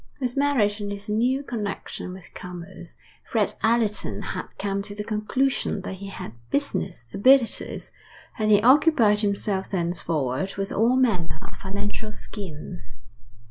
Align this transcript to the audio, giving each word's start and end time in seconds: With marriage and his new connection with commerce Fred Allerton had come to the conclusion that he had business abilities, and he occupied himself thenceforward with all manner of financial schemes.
With 0.19 0.35
marriage 0.35 0.81
and 0.81 0.91
his 0.91 1.09
new 1.09 1.43
connection 1.43 2.11
with 2.11 2.33
commerce 2.33 2.97
Fred 3.23 3.53
Allerton 3.61 4.19
had 4.33 4.47
come 4.57 4.81
to 4.81 4.95
the 4.95 5.03
conclusion 5.03 5.81
that 5.81 5.93
he 5.93 6.07
had 6.07 6.31
business 6.49 7.05
abilities, 7.13 7.91
and 8.39 8.49
he 8.49 8.63
occupied 8.63 9.19
himself 9.21 9.69
thenceforward 9.69 10.55
with 10.55 10.71
all 10.71 10.95
manner 10.95 11.37
of 11.43 11.55
financial 11.55 12.11
schemes. 12.11 12.95